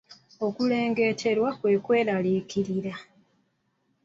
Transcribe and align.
Okulengeterwa 0.45 1.49
kwe 1.59 1.73
kweraliikirira. 1.85 2.93